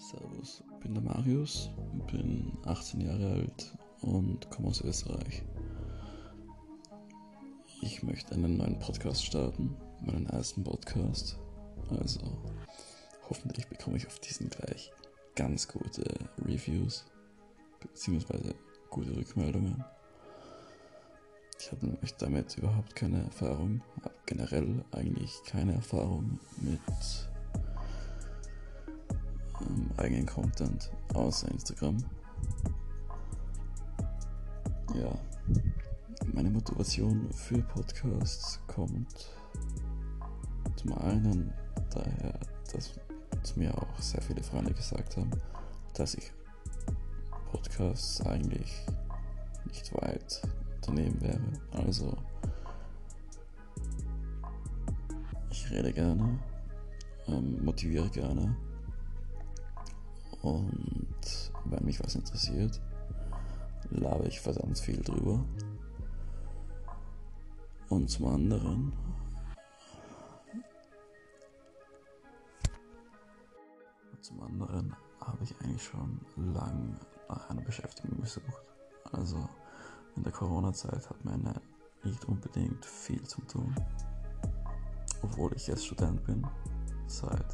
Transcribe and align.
Servus, 0.00 0.64
bin 0.80 0.94
der 0.94 1.02
Marius, 1.02 1.68
bin 2.10 2.56
18 2.64 3.02
Jahre 3.02 3.32
alt 3.32 3.76
und 4.00 4.50
komme 4.50 4.68
aus 4.68 4.80
Österreich. 4.80 5.42
Ich 7.82 8.02
möchte 8.02 8.34
einen 8.34 8.56
neuen 8.56 8.78
Podcast 8.78 9.26
starten, 9.26 9.76
meinen 10.00 10.26
ersten 10.26 10.64
Podcast. 10.64 11.38
Also 11.90 12.20
hoffentlich 13.28 13.68
bekomme 13.68 13.98
ich 13.98 14.06
auf 14.06 14.18
diesen 14.20 14.48
gleich 14.48 14.90
ganz 15.36 15.68
gute 15.68 16.04
Reviews 16.38 17.04
bzw. 17.80 18.54
gute 18.88 19.14
Rückmeldungen. 19.14 19.84
Ich 21.58 21.70
habe 21.70 21.86
nämlich 21.86 22.14
damit 22.14 22.56
überhaupt 22.56 22.96
keine 22.96 23.22
Erfahrung, 23.22 23.82
habe 24.02 24.14
generell 24.24 24.82
eigentlich 24.92 25.42
keine 25.44 25.74
Erfahrung 25.74 26.40
mit 26.56 26.80
eigenen 30.00 30.26
Content 30.26 30.90
außer 31.14 31.50
Instagram. 31.50 31.98
Ja, 34.94 35.18
meine 36.32 36.50
Motivation 36.50 37.30
für 37.32 37.58
Podcasts 37.58 38.60
kommt 38.66 39.30
zum 40.76 40.94
einen 40.98 41.52
daher, 41.90 42.38
dass 42.72 42.94
zu 43.42 43.58
mir 43.58 43.76
auch 43.76 43.98
sehr 44.00 44.20
viele 44.22 44.42
Freunde 44.42 44.72
gesagt 44.72 45.16
haben, 45.16 45.30
dass 45.94 46.14
ich 46.14 46.32
Podcasts 47.50 48.20
eigentlich 48.26 48.86
nicht 49.66 49.94
weit 49.94 50.42
daneben 50.86 51.20
wäre. 51.20 51.40
Also 51.72 52.16
ich 55.50 55.70
rede 55.70 55.92
gerne, 55.92 56.38
ähm, 57.28 57.64
motiviere 57.64 58.08
gerne 58.10 58.56
und 60.42 61.52
wenn 61.64 61.84
mich 61.84 62.02
was 62.02 62.14
interessiert, 62.14 62.80
labe 63.90 64.26
ich 64.26 64.40
verdammt 64.40 64.78
viel 64.78 65.00
drüber. 65.02 65.44
Und 67.88 68.08
zum 68.08 68.26
anderen 68.26 68.92
zum 74.30 74.42
anderen 74.42 74.94
habe 75.20 75.42
ich 75.42 75.54
eigentlich 75.60 75.82
schon 75.82 76.20
lang 76.36 76.96
nach 77.28 77.50
einer 77.50 77.62
Beschäftigung 77.62 78.20
gesucht. 78.20 78.62
Also 79.12 79.48
in 80.16 80.22
der 80.22 80.32
Corona-Zeit 80.32 81.08
hat 81.08 81.24
meine 81.24 81.60
nicht 82.04 82.24
unbedingt 82.26 82.84
viel 82.84 83.22
zu 83.24 83.40
tun. 83.42 83.74
Obwohl 85.22 85.52
ich 85.54 85.66
jetzt 85.66 85.86
Student 85.86 86.24
bin, 86.24 86.46
seit 87.06 87.44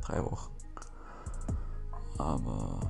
drei 0.00 0.24
Wochen 0.24 0.53
aber 2.18 2.80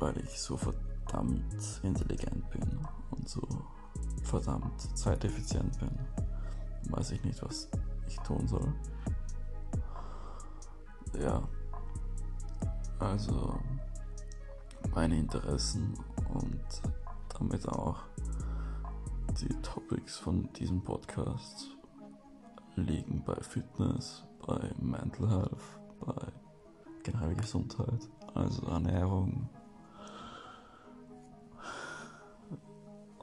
weil 0.00 0.18
ich 0.18 0.40
so 0.40 0.56
verdammt 0.56 1.80
intelligent 1.82 2.48
bin 2.50 2.86
und 3.10 3.28
so 3.28 3.40
verdammt 4.22 4.80
zeiteffizient 4.96 5.78
bin, 5.78 5.90
weiß 6.90 7.12
ich 7.12 7.24
nicht, 7.24 7.42
was 7.42 7.68
ich 8.06 8.18
tun 8.20 8.46
soll. 8.48 8.72
Ja, 11.20 11.42
also 12.98 13.58
meine 14.94 15.18
Interessen 15.18 15.94
und 16.32 16.64
damit 17.38 17.68
auch 17.68 18.02
die 19.40 19.54
Topics 19.62 20.18
von 20.18 20.52
diesem 20.54 20.82
Podcast 20.82 21.68
liegen 22.76 23.22
bei 23.24 23.36
Fitness, 23.40 24.24
bei 24.46 24.72
Mental 24.80 25.28
Health, 25.28 25.80
bei 26.00 26.32
generell 27.02 27.34
Gesundheit, 27.34 28.08
also 28.34 28.66
Ernährung, 28.66 29.48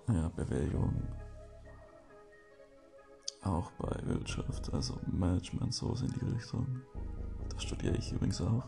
ja, 0.08 0.30
Bewegung, 0.30 1.02
auch 3.44 3.72
bei 3.74 3.96
Wirtschaft, 4.06 4.74
also 4.74 5.00
Management, 5.08 5.74
sowas 5.74 6.02
in 6.02 6.12
die 6.12 6.26
Richtung. 6.26 6.82
Das 7.50 7.64
studiere 7.64 7.96
ich 7.96 8.12
übrigens 8.12 8.42
auch. 8.42 8.68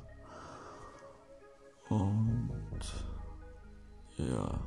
Und 1.89 2.81
ja, 4.17 4.59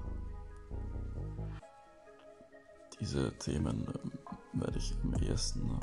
diese 3.01 3.33
Themen 3.39 3.87
äh, 3.87 4.61
werde 4.61 4.79
ich 4.79 4.95
am 5.03 5.15
ehesten 5.15 5.79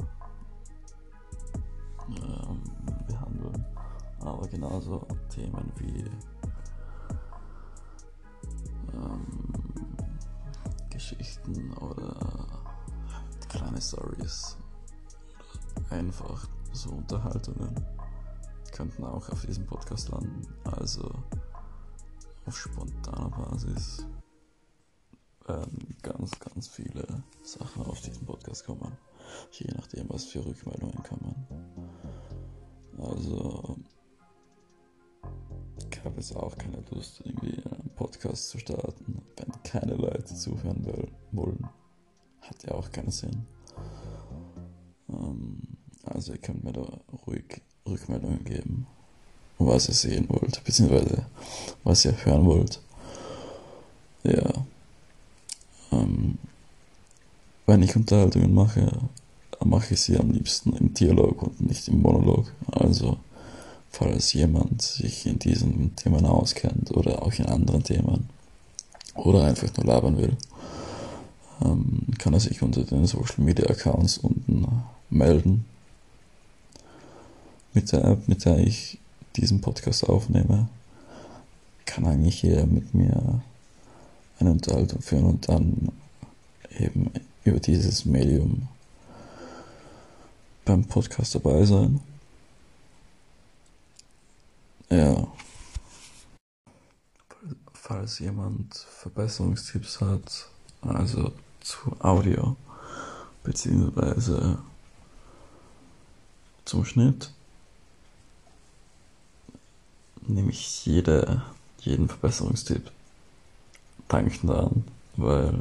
äh, 2.10 3.08
behandeln 3.08 3.66
aber 4.22 4.48
genauso 4.48 5.06
Themen 5.30 5.72
wie 5.78 6.06
ähm, 8.94 9.26
Geschichten 10.90 11.74
oder 11.78 12.48
kleine 13.50 13.82
Stories 13.82 14.58
einfach 15.90 16.48
so 16.74 16.92
Unterhaltungen 16.92 17.76
könnten 18.72 19.04
auch 19.04 19.30
auf 19.30 19.46
diesem 19.46 19.66
Podcast 19.66 20.10
landen. 20.10 20.42
Also 20.64 21.12
auf 22.46 22.58
spontaner 22.58 23.30
Basis 23.30 24.06
werden 25.46 25.96
ganz, 26.02 26.32
ganz 26.40 26.68
viele 26.68 27.06
Sachen 27.44 27.86
auf 27.86 28.00
diesen 28.02 28.26
Podcast 28.26 28.66
kommen. 28.66 28.98
Je 29.52 29.68
nachdem, 29.76 30.10
was 30.10 30.26
für 30.26 30.46
Rückmeldungen 30.46 31.04
kommen. 31.04 31.36
Also 32.98 33.78
jetzt 36.22 36.36
auch 36.36 36.56
keine 36.56 36.84
Lust, 36.92 37.22
irgendwie 37.26 37.58
einen 37.66 37.90
Podcast 37.96 38.50
zu 38.50 38.60
starten, 38.60 39.24
wenn 39.38 39.64
keine 39.64 39.96
Leute 39.96 40.36
zuhören 40.36 40.86
wollen. 41.32 41.68
Hat 42.42 42.64
ja 42.64 42.74
auch 42.74 42.92
keinen 42.92 43.10
Sinn. 43.10 43.48
Ähm, 45.10 45.62
also 46.04 46.34
ihr 46.34 46.38
könnt 46.38 46.64
mir 46.64 46.74
da 46.74 46.86
ruhig 47.26 47.62
Rückmeldungen 47.88 48.44
geben, 48.44 48.86
was 49.58 49.90
ihr 49.90 49.96
sehen 49.96 50.28
wollt, 50.30 50.64
beziehungsweise 50.64 51.26
was 51.84 52.06
ihr 52.06 52.14
hören 52.26 52.46
wollt. 52.46 52.80
Ja. 54.24 54.54
Ähm, 55.92 56.38
wenn 57.66 57.82
ich 57.82 57.96
Unterhaltungen 57.96 58.54
mache, 58.54 58.92
mache 59.64 59.96
ich 59.96 60.02
sie 60.02 60.20
am 60.20 60.30
liebsten 60.30 60.74
im 60.74 60.94
Dialog 60.94 61.42
und 61.42 61.62
nicht 61.62 61.88
im 61.88 62.02
Monolog. 62.02 62.54
Also 62.72 63.18
falls 63.92 64.34
jemand 64.34 64.82
sich 64.82 65.26
in 65.26 65.40
diesen 65.40 65.96
Themen 65.96 66.26
auskennt 66.26 66.92
oder 66.92 67.22
auch 67.24 67.34
in 67.34 67.46
anderen 67.46 67.84
Themen 67.84 68.30
oder 69.16 69.44
einfach 69.44 69.68
nur 69.78 69.86
labern 69.86 70.18
will, 70.18 70.38
ähm, 71.64 72.08
kann 72.18 72.34
er 72.34 72.40
sich 72.40 72.62
unter 72.62 72.84
den 72.84 73.06
Social 73.06 73.44
Media 73.44 73.70
Accounts 73.70 74.18
unten 74.18 74.66
melden. 75.10 75.66
Mit 77.74 77.92
der 77.92 78.04
App, 78.06 78.28
mit 78.28 78.46
der 78.46 78.60
ich 78.60 79.00
diesen 79.36 79.62
Podcast 79.62 80.08
aufnehme, 80.08 80.68
kann 81.86 82.06
eigentlich 82.06 82.42
jeder 82.42 82.66
mit 82.66 82.94
mir 82.94 83.42
eine 84.40 84.52
Unterhaltung 84.52 85.02
führen 85.02 85.26
und 85.26 85.50
dann 85.50 85.90
eben 86.78 87.12
über 87.44 87.60
dieses 87.60 88.06
Medium 88.06 88.68
beim 90.66 90.86
Podcast 90.86 91.36
dabei 91.36 91.66
sein. 91.66 92.00
Ja. 94.92 95.26
Falls 97.72 98.20
jemand 98.20 98.76
Verbesserungstipps 98.76 100.02
hat, 100.02 100.50
also 100.82 101.32
zu 101.62 101.96
Audio, 102.00 102.58
beziehungsweise 103.42 104.60
zum 106.66 106.84
Schnitt, 106.84 107.32
nehme 110.28 110.52
ich 110.52 110.86
jede, 110.86 111.42
jeden 111.80 112.10
Verbesserungstipp 112.10 112.92
dankend 114.10 114.52
an, 114.52 114.84
weil 115.16 115.58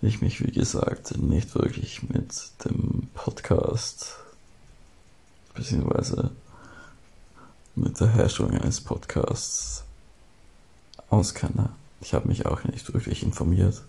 ich 0.00 0.22
mich, 0.22 0.42
wie 0.42 0.50
gesagt, 0.50 1.18
nicht 1.18 1.54
wirklich 1.54 2.08
mit 2.08 2.32
dem 2.64 3.08
Podcast 3.12 4.16
beziehungsweise 5.54 6.30
mit 7.74 7.98
der 8.00 8.08
Herstellung 8.08 8.52
eines 8.52 8.80
Podcasts 8.80 9.84
auskenne. 11.08 11.70
Ich 12.00 12.14
habe 12.14 12.28
mich 12.28 12.46
auch 12.46 12.64
nicht 12.64 12.92
wirklich 12.92 13.22
informiert. 13.22 13.82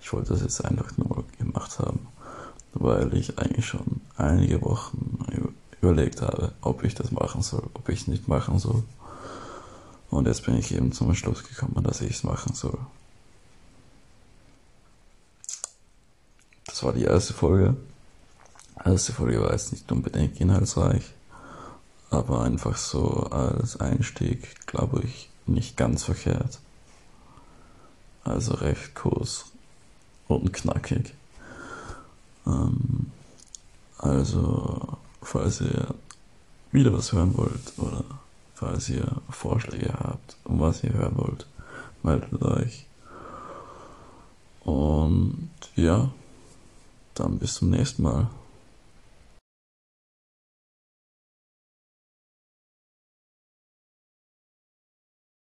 Ich 0.00 0.12
wollte 0.12 0.30
das 0.30 0.42
jetzt 0.42 0.64
einfach 0.64 0.96
nur 0.96 1.24
gemacht 1.38 1.78
haben, 1.78 2.06
weil 2.74 3.14
ich 3.14 3.38
eigentlich 3.38 3.66
schon 3.66 4.00
einige 4.16 4.62
Wochen 4.62 5.18
überlegt 5.80 6.22
habe, 6.22 6.52
ob 6.60 6.84
ich 6.84 6.94
das 6.94 7.10
machen 7.10 7.42
soll, 7.42 7.64
ob 7.74 7.88
ich 7.88 8.02
es 8.02 8.06
nicht 8.06 8.28
machen 8.28 8.58
soll. 8.58 8.82
Und 10.10 10.26
jetzt 10.26 10.44
bin 10.44 10.56
ich 10.56 10.72
eben 10.72 10.92
zum 10.92 11.14
Schluss 11.14 11.42
gekommen, 11.42 11.82
dass 11.82 12.00
ich 12.00 12.16
es 12.16 12.22
machen 12.22 12.54
soll. 12.54 12.78
Das 16.66 16.82
war 16.82 16.92
die 16.92 17.04
erste 17.04 17.34
Folge. 17.34 17.76
Die 18.84 18.88
erste 18.88 19.12
Folge 19.12 19.40
war 19.42 19.52
jetzt 19.52 19.72
nicht 19.72 19.90
unbedingt 19.90 20.40
inhaltsreich, 20.40 21.12
aber 22.10 22.42
einfach 22.42 22.76
so 22.76 23.24
als 23.30 23.80
Einstieg, 23.80 24.66
glaube 24.66 25.02
ich, 25.04 25.28
nicht 25.46 25.76
ganz 25.76 26.04
verkehrt. 26.04 26.60
Also 28.24 28.54
recht 28.54 28.94
kurz 28.94 29.46
und 30.28 30.52
knackig. 30.52 31.14
Ähm, 32.46 33.12
also, 33.98 34.98
falls 35.22 35.60
ihr 35.60 35.94
wieder 36.72 36.92
was 36.92 37.12
hören 37.12 37.36
wollt 37.36 37.72
oder 37.78 38.04
falls 38.54 38.88
ihr 38.88 39.06
Vorschläge 39.30 39.92
habt, 39.92 40.36
um 40.44 40.60
was 40.60 40.82
ihr 40.82 40.92
hören 40.92 41.16
wollt, 41.16 41.46
meldet 42.02 42.42
euch. 42.42 42.86
Und 44.64 45.50
ja, 45.76 46.10
dann 47.14 47.38
bis 47.38 47.54
zum 47.54 47.70
nächsten 47.70 48.02
Mal. 48.02 48.28